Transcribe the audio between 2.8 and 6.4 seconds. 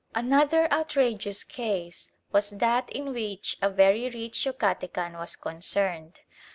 in which a very rich Yucatecan was concerned.